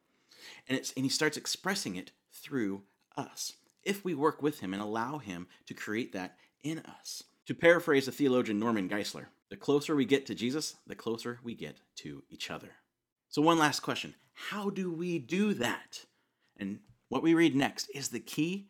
And, 0.69 0.79
it's, 0.79 0.93
and 0.93 1.05
he 1.05 1.09
starts 1.09 1.37
expressing 1.37 1.97
it 1.97 2.13
through 2.33 2.83
us 3.17 3.55
if 3.83 4.05
we 4.05 4.15
work 4.15 4.43
with 4.43 4.61
him 4.61 4.73
and 4.73 4.83
allow 4.83 5.19
him 5.19 5.47
to 5.67 5.75
create 5.75 6.13
that 6.13 6.37
in 6.63 6.79
us. 6.81 7.25
To 7.47 7.55
paraphrase 7.55 8.07
the 8.07 8.13
theologian 8.13 8.59
Norman 8.59 8.89
Geisler, 8.89 9.27
the 9.51 9.57
closer 9.57 9.95
we 9.95 10.07
get 10.07 10.27
to 10.27 10.35
Jesus, 10.35 10.77
the 10.87 10.95
closer 10.95 11.39
we 11.43 11.55
get 11.55 11.77
to 11.97 12.23
each 12.31 12.51
other. 12.51 12.71
So, 13.29 13.43
one 13.43 13.59
last 13.59 13.81
question 13.81 14.15
How 14.33 14.71
do 14.71 14.91
we 14.91 15.19
do 15.19 15.55
that? 15.55 16.07
And 16.57 16.79
what 17.09 17.23
we 17.23 17.35
read 17.35 17.55
next 17.55 17.91
is 17.95 18.09
the 18.09 18.21
key 18.21 18.69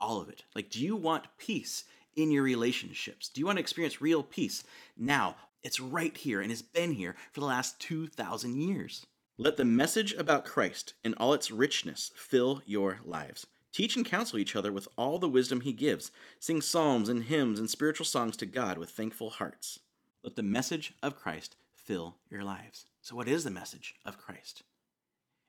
all 0.00 0.20
of 0.20 0.28
it. 0.28 0.44
Like, 0.54 0.70
do 0.70 0.82
you 0.82 0.96
want 0.96 1.26
peace 1.38 1.84
in 2.14 2.30
your 2.30 2.42
relationships? 2.42 3.28
Do 3.28 3.40
you 3.40 3.46
want 3.46 3.58
to 3.58 3.60
experience 3.60 4.00
real 4.00 4.22
peace? 4.22 4.64
Now, 4.96 5.36
it's 5.62 5.80
right 5.80 6.16
here 6.16 6.40
and 6.40 6.50
it's 6.52 6.62
been 6.62 6.92
here 6.92 7.16
for 7.32 7.40
the 7.40 7.46
last 7.46 7.80
2,000 7.80 8.56
years. 8.56 9.06
Let 9.38 9.56
the 9.56 9.64
message 9.64 10.14
about 10.14 10.44
Christ 10.44 10.94
in 11.04 11.14
all 11.14 11.34
its 11.34 11.50
richness 11.50 12.10
fill 12.14 12.62
your 12.64 13.00
lives. 13.04 13.46
Teach 13.72 13.94
and 13.94 14.06
counsel 14.06 14.38
each 14.38 14.56
other 14.56 14.72
with 14.72 14.88
all 14.96 15.18
the 15.18 15.28
wisdom 15.28 15.60
he 15.60 15.72
gives. 15.72 16.10
Sing 16.40 16.62
psalms 16.62 17.10
and 17.10 17.24
hymns 17.24 17.58
and 17.58 17.68
spiritual 17.68 18.06
songs 18.06 18.36
to 18.38 18.46
God 18.46 18.78
with 18.78 18.88
thankful 18.88 19.28
hearts. 19.28 19.80
Let 20.22 20.36
the 20.36 20.42
message 20.42 20.94
of 21.02 21.20
Christ 21.20 21.56
fill 21.74 22.16
your 22.30 22.42
lives. 22.42 22.86
So, 23.02 23.14
what 23.14 23.28
is 23.28 23.44
the 23.44 23.50
message 23.50 23.94
of 24.04 24.16
Christ? 24.16 24.62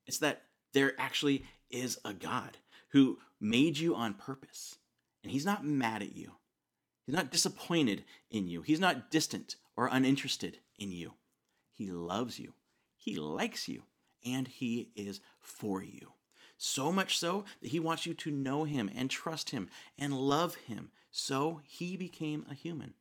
It's 0.06 0.18
that 0.18 0.42
there 0.74 0.94
actually 1.00 1.46
is 1.70 1.98
a 2.04 2.14
God 2.14 2.58
who 2.90 3.20
made 3.40 3.78
you 3.78 3.96
on 3.96 4.14
purpose, 4.14 4.78
and 5.24 5.32
he's 5.32 5.46
not 5.46 5.66
mad 5.66 6.02
at 6.02 6.16
you. 6.16 6.32
He's 7.06 7.16
not 7.16 7.32
disappointed 7.32 8.04
in 8.30 8.48
you. 8.48 8.62
He's 8.62 8.80
not 8.80 9.10
distant 9.12 9.56
or 9.76 9.90
uninterested 9.92 10.60
in 10.78 10.92
you. 10.92 11.14
He 11.72 11.88
loves 11.88 12.38
you. 12.40 12.54
He 12.98 13.16
likes 13.16 13.70
you. 13.70 13.84
And 14.26 14.48
he 14.48 14.90
is 14.96 15.22
for 15.40 15.82
you. 15.82 16.14
So 16.58 16.92
much 16.92 17.18
so 17.18 17.46
that 17.62 17.70
he 17.70 17.80
wants 17.80 18.06
you 18.06 18.14
to 18.16 18.32
know 18.32 18.64
him 18.64 18.90
and 18.94 19.10
trust 19.10 19.52
him 19.52 19.70
and 19.98 20.14
love 20.14 20.56
him. 20.56 20.90
So 21.12 21.62
he 21.64 21.96
became 21.96 22.46
a 22.50 22.56
human, 22.56 22.96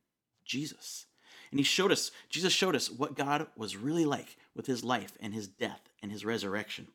Jesus. 0.45 1.07
And 1.51 1.59
he 1.59 1.63
showed 1.63 1.91
us, 1.91 2.11
Jesus 2.29 2.53
showed 2.53 2.75
us 2.75 2.89
what 2.89 3.15
God 3.15 3.47
was 3.57 3.75
really 3.75 4.05
like 4.05 4.37
with 4.55 4.67
his 4.67 4.83
life 4.83 5.17
and 5.19 5.33
his 5.33 5.47
death 5.47 5.89
and 6.01 6.11
his 6.11 6.23
resurrection. 6.23 6.87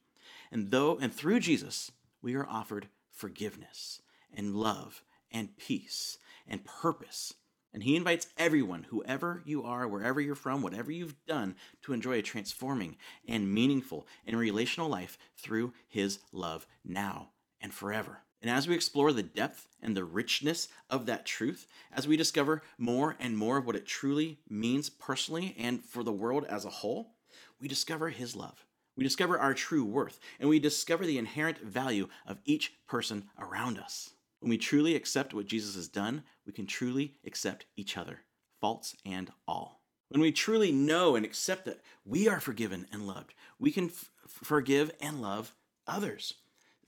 And 0.51 0.71
though 0.71 0.99
and 0.99 1.13
through 1.13 1.41
Jesus, 1.41 1.91
we 2.23 2.35
are 2.35 2.47
offered 2.49 2.89
forgiveness 3.11 4.01
and 4.35 4.55
love 4.55 5.03
and 5.31 5.57
peace 5.57 6.19
and 6.47 6.65
purpose. 6.65 7.35
And 7.75 7.83
he 7.83 7.97
invites 7.97 8.29
everyone, 8.37 8.87
whoever 8.91 9.43
you 9.47 9.65
are, 9.65 9.89
wherever 9.89 10.21
you're 10.21 10.35
from, 10.35 10.63
whatever 10.63 10.93
you've 10.93 11.25
done, 11.27 11.57
to 11.83 11.93
enjoy 11.93 12.19
a 12.19 12.23
transforming 12.23 12.97
and 13.27 13.53
meaningful 13.53 14.07
and 14.27 14.37
relational 14.37 14.89
life 14.89 15.17
through 15.37 15.73
his 15.89 16.19
love 16.33 16.67
now 16.85 17.31
and 17.61 17.73
forever. 17.73 18.19
And 18.43 18.51
as 18.51 18.67
we 18.67 18.75
explore 18.75 19.13
the 19.13 19.23
depth 19.23 19.69
and 19.81 19.97
the 19.97 20.05
richness 20.05 20.69
of 20.91 21.07
that 21.07 21.25
truth, 21.25 21.67
as 21.93 22.09
we 22.09 22.17
discover 22.17 22.63
more 22.77 23.17
and 23.21 23.39
more 23.39 23.59
of 23.59 23.67
what 23.67 23.77
it 23.77 23.87
truly 23.87 24.41
means 24.51 24.91
personally 24.91 25.55
and 25.57 25.83
for 25.85 26.03
the 26.03 26.13
world 26.13 26.45
as 26.49 26.65
a 26.65 26.71
whole, 26.71 27.15
we 27.61 27.69
discover 27.69 28.11
his 28.11 28.35
love. 28.35 28.67
We 28.97 29.05
discover 29.05 29.39
our 29.39 29.55
true 29.55 29.85
worth, 29.85 30.21
and 30.39 30.49
we 30.49 30.59
discover 30.59 31.07
the 31.07 31.19
inherent 31.19 31.59
value 31.59 32.09
of 32.27 32.41
each 32.45 32.75
person 32.87 33.31
around 33.39 33.79
us. 33.79 34.11
When 34.41 34.51
we 34.51 34.59
truly 34.59 34.95
accept 34.95 35.33
what 35.33 35.47
Jesus 35.47 35.77
has 35.77 35.89
done, 35.89 36.25
we 36.45 36.53
can 36.53 36.67
truly 36.67 37.15
accept 37.25 37.67
each 37.77 37.97
other, 37.97 38.21
faults 38.61 38.95
and 39.05 39.31
all. 39.47 39.83
When 40.09 40.21
we 40.21 40.33
truly 40.33 40.73
know 40.73 41.17
and 41.17 41.25
accept 41.25 41.65
that 41.65 41.81
we 42.05 42.29
are 42.29 42.41
forgiven 42.41 42.87
and 42.93 43.07
loved, 43.07 43.35
we 43.59 43.71
can 43.71 43.87
f- 43.87 44.11
forgive 44.27 44.91
and 45.01 45.23
love 45.23 45.55
others. 45.87 46.35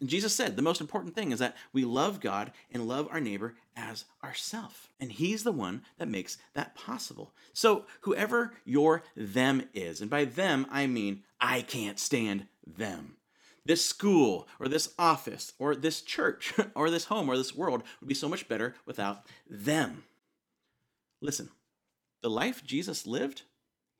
Jesus 0.09 0.35
said 0.35 0.57
the 0.57 0.63
most 0.63 0.81
important 0.81 1.15
thing 1.15 1.33
is 1.33 1.39
that 1.39 1.57
we 1.73 1.85
love 1.85 2.21
God 2.21 2.53
and 2.73 2.89
love 2.89 3.09
our 3.11 3.21
neighbor 3.21 3.55
as 3.77 4.05
ourself. 4.23 4.89
And 4.99 5.13
he's 5.13 5.45
the 5.45 5.53
one 5.53 5.83
that 5.99 6.09
makes 6.09 6.39
that 6.55 6.75
possible. 6.75 7.33
So 7.53 7.87
whoever 8.03 8.55
your 8.65 9.03
them 9.17 9.65
is, 9.73 10.01
and 10.01 10.11
by 10.11 10.25
them 10.25 10.67
I 10.71 10.87
mean 10.87 11.23
I 11.41 11.63
can't 11.63 11.99
stand 11.99 12.47
them 12.67 13.17
this 13.67 13.85
school 13.85 14.47
or 14.61 14.69
this 14.69 14.93
office 14.99 15.53
or 15.59 15.75
this 15.75 16.03
church 16.03 16.53
or 16.75 16.91
this 16.91 17.07
home 17.07 17.29
or 17.29 17.37
this 17.37 17.55
world 17.55 17.83
would 18.01 18.09
be 18.09 18.15
so 18.15 18.29
much 18.29 18.49
better 18.49 18.75
without 18.87 19.27
them. 19.49 20.05
Listen, 21.21 21.49
the 22.23 22.31
life 22.31 22.63
Jesus 22.65 23.07
lived, 23.07 23.43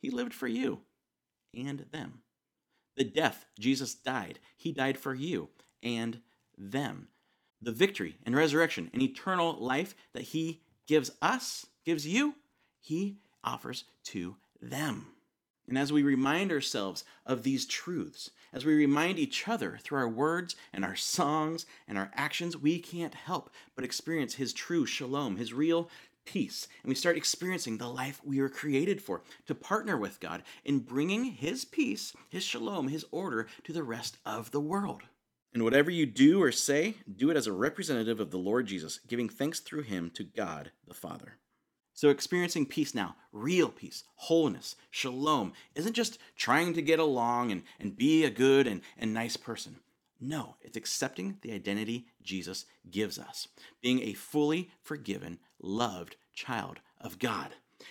he 0.01 0.11
lived 0.11 0.35
for 0.35 0.47
you 0.47 0.81
and 1.55 1.87
them. 1.93 2.21
The 2.97 3.05
death 3.05 3.47
Jesus 3.59 3.95
died, 3.95 4.39
he 4.57 4.73
died 4.73 4.99
for 4.99 5.15
you 5.15 5.49
and 5.85 6.21
them. 6.59 7.09
The 7.63 7.73
victory 7.73 8.17
and 8.27 8.35
resurrection 8.35 8.91
and 8.93 9.03
eternal 9.03 9.53
life 9.53 9.95
that 10.13 10.23
he 10.23 10.63
gives 10.87 11.11
us, 11.23 11.67
gives 11.85 12.07
you, 12.07 12.35
he 12.81 13.19
offers 13.45 13.85
to 14.05 14.37
them. 14.61 15.07
And 15.67 15.79
as 15.79 15.93
we 15.93 16.03
remind 16.03 16.53
ourselves 16.53 17.05
of 17.25 17.43
these 17.43 17.65
truths, 17.65 18.31
as 18.53 18.65
we 18.65 18.75
remind 18.75 19.19
each 19.19 19.49
other 19.49 19.79
through 19.83 19.99
our 19.99 20.09
words 20.09 20.57
and 20.73 20.85
our 20.85 20.97
songs 20.97 21.65
and 21.89 21.97
our 21.97 22.11
actions, 22.15 22.57
we 22.57 22.79
can't 22.79 23.15
help 23.15 23.51
but 23.75 23.85
experience 23.85 24.35
His 24.35 24.53
true 24.53 24.85
shalom, 24.85 25.37
His 25.37 25.55
real 25.55 25.89
peace. 26.27 26.69
And 26.83 26.89
we 26.89 26.95
start 26.95 27.17
experiencing 27.17 27.79
the 27.79 27.89
life 27.89 28.21
we 28.25 28.41
were 28.41 28.51
created 28.51 29.03
for 29.03 29.23
to 29.47 29.55
partner 29.55 29.97
with 29.97 30.21
God 30.21 30.43
in 30.65 30.81
bringing 30.81 31.25
His 31.25 31.65
peace, 31.65 32.15
His 32.29 32.45
shalom, 32.45 32.89
His 32.89 33.07
order 33.11 33.47
to 33.65 33.73
the 33.73 33.83
rest 33.83 34.19
of 34.27 34.51
the 34.51 34.61
world. 34.61 35.03
And 35.55 35.63
whatever 35.63 35.91
you 35.91 36.05
do 36.05 36.43
or 36.43 36.51
say, 36.51 36.97
do 37.17 37.31
it 37.31 37.37
as 37.37 37.47
a 37.47 37.53
representative 37.53 38.19
of 38.19 38.33
the 38.33 38.39
Lord 38.39 38.67
Jesus, 38.67 38.99
giving 39.07 39.29
thanks 39.29 39.61
through 39.61 39.83
Him 39.83 40.11
to 40.15 40.25
God 40.25 40.73
the 40.87 40.95
Father. 40.95 41.37
So, 41.97 42.09
experiencing 42.09 42.67
peace 42.67 42.93
now, 42.93 43.15
real 43.33 43.69
peace, 43.69 44.03
wholeness, 44.17 44.75
shalom, 44.91 45.53
isn't 45.77 45.93
just 45.93 46.19
trying 46.37 46.75
to 46.75 46.83
get 46.83 46.99
along 46.99 47.53
and, 47.53 47.63
and 47.79 47.97
be 47.97 48.25
a 48.25 48.31
good 48.31 48.67
and, 48.67 48.81
and 48.99 49.15
nice 49.15 49.37
person. 49.37 49.77
No, 50.21 50.57
it's 50.61 50.77
accepting 50.77 51.39
the 51.43 51.53
identity 51.53 52.07
Jesus 52.21 52.65
gives 52.91 53.17
us, 53.17 53.47
being 53.81 54.01
a 54.01 54.15
fully 54.15 54.71
forgiven, 54.83 55.39
loved 55.63 56.17
child 56.33 56.81
of 57.01 57.21
God, 57.21 57.51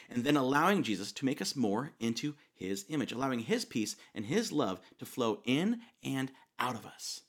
and 0.10 0.26
then 0.26 0.36
allowing 0.36 0.84
Jesus 0.84 1.14
to 1.14 1.26
make 1.26 1.42
us 1.42 1.56
more 1.56 1.92
into 2.02 2.36
his 2.54 2.84
image, 2.90 3.14
allowing 3.14 3.40
his 3.40 3.64
peace 3.64 3.96
and 4.14 4.26
his 4.26 4.52
love 4.52 4.82
to 5.00 5.06
flow 5.06 5.40
in 5.46 5.80
and 6.04 6.30
out 6.60 6.76
of 6.76 6.86
us. 6.86 7.22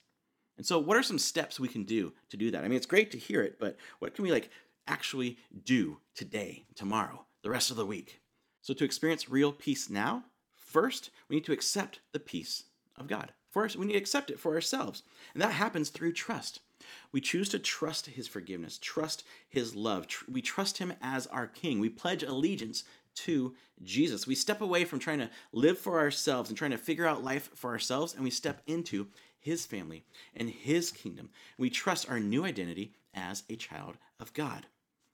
And 0.57 0.65
so, 0.65 0.79
what 0.79 0.97
are 0.97 1.03
some 1.03 1.19
steps 1.19 1.59
we 1.59 1.67
can 1.67 1.83
do 1.83 2.13
to 2.29 2.37
do 2.37 2.51
that? 2.51 2.63
I 2.63 2.67
mean, 2.67 2.77
it's 2.77 2.85
great 2.85 3.11
to 3.11 3.17
hear 3.17 3.41
it, 3.41 3.59
but 3.59 3.77
what 3.99 4.13
can 4.13 4.23
we 4.23 4.31
like 4.31 4.49
actually 4.87 5.37
do 5.63 5.99
today, 6.13 6.65
tomorrow, 6.75 7.25
the 7.43 7.49
rest 7.49 7.71
of 7.71 7.77
the 7.77 7.85
week. 7.85 8.21
So, 8.61 8.73
to 8.73 8.85
experience 8.85 9.29
real 9.29 9.51
peace 9.51 9.89
now, 9.89 10.23
first, 10.55 11.11
we 11.29 11.35
need 11.35 11.45
to 11.45 11.53
accept 11.53 11.99
the 12.11 12.19
peace 12.19 12.63
of 12.97 13.07
God. 13.07 13.33
First, 13.51 13.75
we 13.75 13.85
need 13.85 13.93
to 13.93 13.99
accept 13.99 14.29
it 14.29 14.39
for 14.39 14.53
ourselves. 14.53 15.03
And 15.33 15.41
that 15.41 15.53
happens 15.53 15.89
through 15.89 16.13
trust. 16.13 16.59
We 17.11 17.21
choose 17.21 17.49
to 17.49 17.59
trust 17.59 18.07
His 18.07 18.27
forgiveness, 18.27 18.77
trust 18.77 19.23
His 19.47 19.75
love. 19.75 20.07
We 20.29 20.41
trust 20.41 20.77
Him 20.79 20.93
as 21.01 21.27
our 21.27 21.47
King. 21.47 21.79
We 21.79 21.89
pledge 21.89 22.23
allegiance 22.23 22.83
to 23.15 23.55
Jesus. 23.81 24.27
We 24.27 24.35
step 24.35 24.61
away 24.61 24.83
from 24.83 24.99
trying 24.99 25.19
to 25.19 25.29
live 25.53 25.77
for 25.77 25.99
ourselves 25.99 26.49
and 26.49 26.57
trying 26.57 26.71
to 26.71 26.77
figure 26.77 27.05
out 27.05 27.23
life 27.23 27.49
for 27.55 27.69
ourselves, 27.69 28.13
and 28.13 28.23
we 28.23 28.29
step 28.29 28.61
into 28.67 29.07
His 29.45 29.63
family 29.63 30.03
and 30.35 30.49
His 30.49 30.89
kingdom. 30.89 31.29
We 31.55 31.69
trust 31.69 32.09
our 32.09 32.19
new 32.19 32.45
identity 32.45 32.93
as 33.13 33.43
a 33.47 33.55
child 33.55 33.95
of 34.19 34.33
God. 34.33 34.65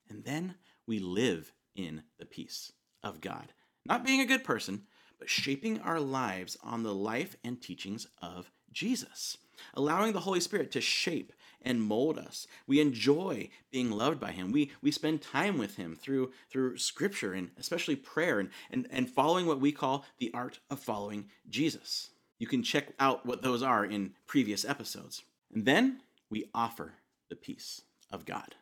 And 0.09 0.23
then 0.23 0.55
we 0.87 0.99
live 0.99 1.51
in 1.75 2.03
the 2.17 2.25
peace 2.25 2.71
of 3.03 3.19
God. 3.19 3.51
Not 3.85 4.05
being 4.05 4.21
a 4.21 4.25
good 4.25 4.45
person, 4.45 4.83
but 5.19 5.29
shaping 5.29 5.81
our 5.81 5.99
lives 5.99 6.57
on 6.63 6.83
the 6.83 6.93
life 6.93 7.35
and 7.43 7.61
teachings 7.61 8.07
of 8.21 8.49
Jesus, 8.71 9.37
allowing 9.73 10.13
the 10.13 10.21
Holy 10.21 10.39
Spirit 10.39 10.71
to 10.71 10.81
shape 10.81 11.33
and 11.61 11.83
mold 11.83 12.17
us. 12.17 12.47
We 12.65 12.79
enjoy 12.79 13.49
being 13.69 13.91
loved 13.91 14.21
by 14.21 14.31
Him. 14.31 14.53
We, 14.53 14.71
we 14.81 14.91
spend 14.91 15.21
time 15.21 15.57
with 15.57 15.75
Him 15.75 15.93
through, 15.93 16.31
through 16.49 16.77
Scripture 16.77 17.33
and 17.33 17.51
especially 17.59 17.97
prayer 17.97 18.39
and, 18.39 18.49
and, 18.71 18.87
and 18.91 19.09
following 19.09 19.45
what 19.45 19.59
we 19.59 19.73
call 19.73 20.05
the 20.19 20.31
art 20.33 20.59
of 20.69 20.79
following 20.79 21.25
Jesus. 21.49 22.11
You 22.41 22.47
can 22.47 22.63
check 22.63 22.87
out 22.99 23.23
what 23.23 23.43
those 23.43 23.61
are 23.61 23.85
in 23.85 24.15
previous 24.25 24.65
episodes. 24.65 25.21
And 25.53 25.63
then 25.63 26.01
we 26.27 26.49
offer 26.55 26.93
the 27.29 27.35
peace 27.35 27.83
of 28.11 28.25
God 28.25 28.55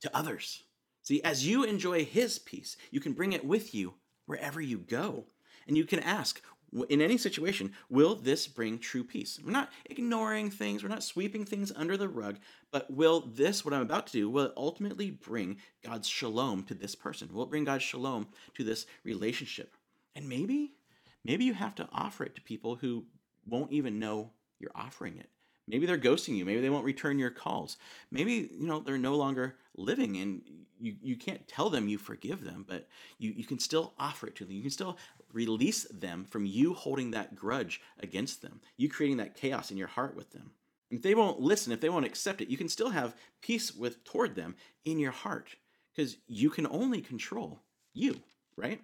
to 0.00 0.16
others. 0.16 0.62
See, 1.02 1.20
as 1.24 1.44
you 1.44 1.64
enjoy 1.64 2.04
His 2.04 2.38
peace, 2.38 2.76
you 2.92 3.00
can 3.00 3.14
bring 3.14 3.32
it 3.32 3.44
with 3.44 3.74
you 3.74 3.94
wherever 4.26 4.60
you 4.60 4.78
go. 4.78 5.24
And 5.66 5.76
you 5.76 5.84
can 5.84 5.98
ask, 5.98 6.40
in 6.88 7.00
any 7.00 7.18
situation, 7.18 7.72
will 7.90 8.14
this 8.14 8.46
bring 8.46 8.78
true 8.78 9.02
peace? 9.02 9.40
We're 9.44 9.50
not 9.50 9.72
ignoring 9.86 10.48
things, 10.48 10.84
we're 10.84 10.88
not 10.88 11.02
sweeping 11.02 11.44
things 11.44 11.72
under 11.74 11.96
the 11.96 12.08
rug, 12.08 12.38
but 12.70 12.88
will 12.92 13.22
this, 13.22 13.64
what 13.64 13.74
I'm 13.74 13.82
about 13.82 14.06
to 14.06 14.12
do, 14.12 14.30
will 14.30 14.44
it 14.44 14.52
ultimately 14.56 15.10
bring 15.10 15.56
God's 15.84 16.06
shalom 16.06 16.62
to 16.66 16.74
this 16.74 16.94
person? 16.94 17.30
Will 17.32 17.42
it 17.42 17.50
bring 17.50 17.64
God's 17.64 17.82
shalom 17.82 18.28
to 18.54 18.62
this 18.62 18.86
relationship? 19.02 19.74
And 20.14 20.28
maybe, 20.28 20.74
maybe 21.24 21.44
you 21.44 21.54
have 21.54 21.74
to 21.74 21.88
offer 21.92 22.22
it 22.22 22.36
to 22.36 22.40
people 22.40 22.76
who 22.76 23.04
won't 23.46 23.72
even 23.72 23.98
know 23.98 24.32
you're 24.58 24.70
offering 24.74 25.18
it. 25.18 25.30
Maybe 25.68 25.86
they're 25.86 25.98
ghosting 25.98 26.36
you. 26.36 26.44
Maybe 26.44 26.60
they 26.60 26.70
won't 26.70 26.84
return 26.84 27.18
your 27.18 27.30
calls. 27.30 27.76
Maybe, 28.10 28.50
you 28.52 28.66
know, 28.66 28.80
they're 28.80 28.98
no 28.98 29.16
longer 29.16 29.56
living 29.76 30.16
and 30.18 30.42
you, 30.78 30.94
you 31.02 31.16
can't 31.16 31.46
tell 31.48 31.70
them 31.70 31.88
you 31.88 31.98
forgive 31.98 32.44
them, 32.44 32.64
but 32.68 32.88
you, 33.18 33.32
you 33.34 33.44
can 33.44 33.58
still 33.58 33.94
offer 33.98 34.28
it 34.28 34.36
to 34.36 34.44
them. 34.44 34.54
You 34.54 34.62
can 34.62 34.70
still 34.70 34.96
release 35.32 35.84
them 35.84 36.24
from 36.24 36.46
you 36.46 36.74
holding 36.74 37.10
that 37.10 37.34
grudge 37.34 37.80
against 38.00 38.42
them, 38.42 38.60
you 38.76 38.88
creating 38.88 39.16
that 39.18 39.34
chaos 39.34 39.70
in 39.70 39.76
your 39.76 39.88
heart 39.88 40.14
with 40.14 40.30
them. 40.30 40.52
And 40.90 40.98
if 40.98 41.02
they 41.02 41.14
won't 41.14 41.40
listen, 41.40 41.72
if 41.72 41.80
they 41.80 41.88
won't 41.88 42.06
accept 42.06 42.40
it, 42.40 42.48
you 42.48 42.56
can 42.56 42.68
still 42.68 42.90
have 42.90 43.16
peace 43.42 43.74
with 43.74 44.04
toward 44.04 44.36
them 44.36 44.54
in 44.84 44.98
your 44.98 45.12
heart 45.12 45.56
because 45.94 46.16
you 46.28 46.50
can 46.50 46.66
only 46.68 47.00
control 47.00 47.60
you, 47.92 48.20
right? 48.56 48.80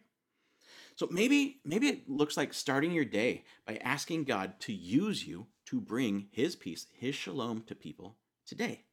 So 0.96 1.08
maybe 1.10 1.60
maybe 1.64 1.88
it 1.88 2.08
looks 2.08 2.36
like 2.36 2.54
starting 2.54 2.92
your 2.92 3.04
day 3.04 3.44
by 3.66 3.76
asking 3.76 4.24
God 4.24 4.60
to 4.60 4.72
use 4.72 5.26
you 5.26 5.46
to 5.66 5.80
bring 5.80 6.28
his 6.30 6.56
peace, 6.56 6.86
his 6.92 7.14
shalom 7.14 7.62
to 7.66 7.74
people 7.74 8.16
today. 8.46 8.84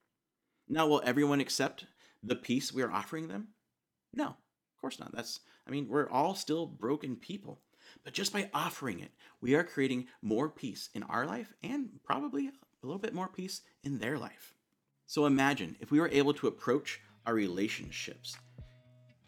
Now, 0.68 0.88
will 0.88 1.01
everyone 1.03 1.39
accept 1.39 1.86
the 2.24 2.36
peace 2.36 2.72
we 2.72 2.84
are 2.84 2.91
offering 2.91 3.27
them? 3.27 3.50
No, 4.13 4.27
of 4.27 4.82
course 4.82 5.00
not. 5.00 5.13
That's 5.13 5.39
I 5.68 5.72
mean, 5.72 5.88
we're 5.88 6.10
all 6.10 6.36
still 6.36 6.65
broken 6.65 7.15
people. 7.15 7.62
But 8.03 8.13
just 8.13 8.34
by 8.34 8.50
offering 8.53 9.00
it, 9.00 9.12
we 9.41 9.56
are 9.56 9.63
creating 9.63 10.08
more 10.22 10.50
peace 10.50 10.89
in 10.94 11.03
our 11.03 11.25
life 11.25 11.53
and 11.63 11.89
probably 12.03 12.48
a 12.48 12.51
little 12.84 13.00
bit 13.00 13.13
more 13.13 13.27
peace 13.27 13.62
in 13.84 14.00
their 14.00 14.18
life. 14.18 14.53
So 15.06 15.25
imagine 15.25 15.75
if 15.79 15.91
we 15.91 16.00
were 16.00 16.10
able 16.10 16.34
to 16.36 16.48
approach 16.48 17.01
our 17.25 17.34
relationships, 17.34 18.38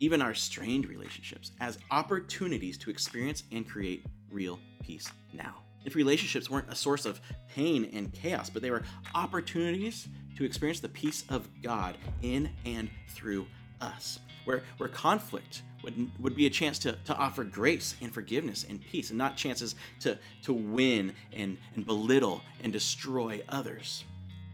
even 0.01 0.21
our 0.21 0.33
strained 0.33 0.89
relationships, 0.89 1.51
as 1.61 1.77
opportunities 1.91 2.77
to 2.79 2.89
experience 2.89 3.43
and 3.51 3.69
create 3.69 4.03
real 4.31 4.59
peace 4.83 5.09
now. 5.31 5.55
If 5.85 5.95
relationships 5.95 6.49
weren't 6.49 6.69
a 6.69 6.75
source 6.75 7.05
of 7.05 7.21
pain 7.47 7.89
and 7.93 8.11
chaos, 8.11 8.49
but 8.49 8.63
they 8.63 8.71
were 8.71 8.83
opportunities 9.15 10.07
to 10.37 10.43
experience 10.43 10.79
the 10.79 10.89
peace 10.89 11.23
of 11.29 11.47
God 11.61 11.97
in 12.23 12.49
and 12.65 12.89
through 13.09 13.45
us, 13.79 14.19
where, 14.45 14.63
where 14.77 14.89
conflict 14.89 15.61
would, 15.83 16.11
would 16.19 16.35
be 16.35 16.47
a 16.47 16.49
chance 16.49 16.79
to, 16.79 16.93
to 17.05 17.15
offer 17.15 17.43
grace 17.43 17.95
and 18.01 18.11
forgiveness 18.11 18.65
and 18.67 18.81
peace, 18.81 19.09
and 19.09 19.19
not 19.19 19.37
chances 19.37 19.75
to, 19.99 20.17
to 20.43 20.53
win 20.53 21.13
and, 21.31 21.57
and 21.75 21.85
belittle 21.85 22.41
and 22.63 22.73
destroy 22.73 23.41
others. 23.49 24.03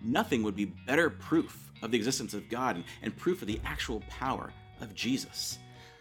Nothing 0.02 0.44
would 0.44 0.56
be 0.58 0.66
better 0.66 1.10
proof 1.10 1.72
of 1.82 1.92
the 1.92 1.98
existence 1.98 2.34
of 2.34 2.50
God 2.50 2.76
and, 2.76 2.86
and 3.02 3.16
proof 3.16 3.42
of 3.42 3.48
the 3.48 3.62
actual 3.66 4.02
power 4.10 4.52
of 4.82 4.96
Jesus. 4.96 5.60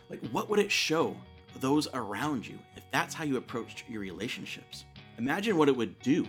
Like, 0.08 0.24
what 0.30 0.48
would 0.48 0.58
it 0.58 0.70
show 0.70 1.16
those 1.60 1.88
around 1.94 2.46
you 2.46 2.58
if 2.76 2.84
that's 2.92 3.14
how 3.14 3.24
you 3.24 3.36
approached 3.36 3.84
your 3.88 4.00
relationships? 4.00 4.84
Imagine 5.18 5.56
what 5.56 5.68
it 5.68 5.76
would 5.76 5.98
do 6.00 6.26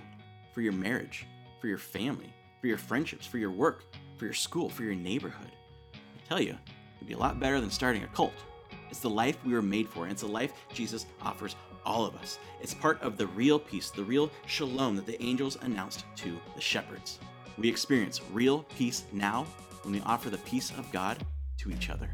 for 0.53 0.61
your 0.61 0.73
marriage, 0.73 1.25
for 1.59 1.67
your 1.67 1.77
family, 1.77 2.33
for 2.61 2.67
your 2.67 2.77
friendships, 2.77 3.27
for 3.27 3.37
your 3.37 3.51
work, 3.51 3.83
for 4.17 4.25
your 4.25 4.33
school, 4.33 4.69
for 4.69 4.83
your 4.83 4.95
neighborhood. 4.95 5.51
I 5.93 6.27
tell 6.27 6.41
you, 6.41 6.57
it'd 6.97 7.07
be 7.07 7.13
a 7.13 7.17
lot 7.17 7.39
better 7.39 7.59
than 7.59 7.69
starting 7.69 8.03
a 8.03 8.07
cult. 8.07 8.33
It's 8.89 8.99
the 8.99 9.09
life 9.09 9.37
we 9.45 9.53
were 9.53 9.61
made 9.61 9.87
for, 9.89 10.03
and 10.03 10.11
it's 10.11 10.21
the 10.21 10.27
life 10.27 10.53
Jesus 10.73 11.05
offers 11.21 11.55
all 11.85 12.05
of 12.05 12.15
us. 12.15 12.39
It's 12.61 12.73
part 12.73 13.01
of 13.01 13.17
the 13.17 13.27
real 13.27 13.59
peace, 13.59 13.91
the 13.91 14.03
real 14.03 14.31
shalom 14.45 14.95
that 14.95 15.05
the 15.05 15.21
angels 15.21 15.57
announced 15.61 16.05
to 16.17 16.37
the 16.55 16.61
shepherds. 16.61 17.19
We 17.57 17.69
experience 17.69 18.21
real 18.31 18.63
peace 18.77 19.03
now 19.11 19.45
when 19.83 19.93
we 19.93 20.01
offer 20.01 20.29
the 20.29 20.37
peace 20.39 20.71
of 20.71 20.91
God 20.91 21.25
to 21.59 21.71
each 21.71 21.89
other. 21.89 22.09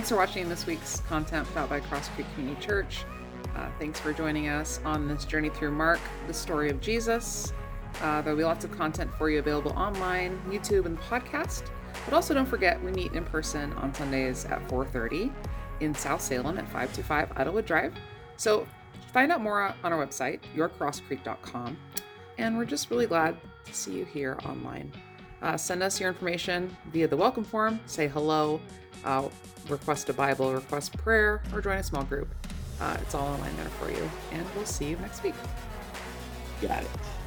Thanks 0.00 0.08
for 0.08 0.16
watching 0.16 0.48
this 0.48 0.64
week's 0.64 1.00
content 1.00 1.46
out 1.56 1.68
by 1.68 1.78
Crosscreek 1.78 2.24
Community 2.32 2.58
Church. 2.58 3.04
Uh, 3.54 3.68
thanks 3.78 4.00
for 4.00 4.14
joining 4.14 4.48
us 4.48 4.80
on 4.82 5.06
this 5.06 5.26
journey 5.26 5.50
through 5.50 5.72
Mark, 5.72 6.00
the 6.26 6.32
story 6.32 6.70
of 6.70 6.80
Jesus. 6.80 7.52
Uh, 8.00 8.22
there'll 8.22 8.38
be 8.38 8.42
lots 8.42 8.64
of 8.64 8.70
content 8.70 9.12
for 9.18 9.28
you 9.28 9.40
available 9.40 9.72
online, 9.72 10.40
YouTube, 10.48 10.86
and 10.86 10.98
podcast. 11.00 11.64
But 12.06 12.14
also 12.14 12.32
don't 12.32 12.46
forget 12.46 12.82
we 12.82 12.92
meet 12.92 13.12
in 13.12 13.26
person 13.26 13.74
on 13.74 13.92
Sundays 13.92 14.46
at 14.46 14.66
4:30 14.70 15.34
in 15.80 15.94
South 15.94 16.22
Salem 16.22 16.56
at 16.56 16.64
525 16.64 17.32
Idlewood 17.36 17.66
Drive. 17.66 17.92
So 18.38 18.66
find 19.12 19.30
out 19.30 19.42
more 19.42 19.60
on 19.84 19.92
our 19.92 20.06
website, 20.06 20.40
yourcrosscreek.com. 20.56 21.76
And 22.38 22.56
we're 22.56 22.64
just 22.64 22.90
really 22.90 23.06
glad 23.06 23.36
to 23.66 23.74
see 23.74 23.98
you 23.98 24.06
here 24.06 24.38
online. 24.46 24.94
Uh, 25.42 25.58
send 25.58 25.82
us 25.82 26.00
your 26.00 26.08
information 26.08 26.74
via 26.90 27.06
the 27.06 27.18
welcome 27.18 27.44
form. 27.44 27.80
Say 27.84 28.08
hello 28.08 28.62
uh, 29.04 29.28
request 29.68 30.08
a 30.08 30.12
Bible, 30.12 30.52
request 30.52 30.96
prayer, 30.98 31.42
or 31.52 31.60
join 31.60 31.78
a 31.78 31.82
small 31.82 32.04
group. 32.04 32.28
Uh, 32.80 32.96
it's 33.02 33.14
all 33.14 33.28
online 33.28 33.54
there 33.56 33.66
for 33.66 33.90
you. 33.90 34.10
And 34.32 34.46
we'll 34.54 34.64
see 34.64 34.88
you 34.88 34.96
next 34.96 35.22
week. 35.22 35.34
Got 36.62 36.82
it. 36.82 37.19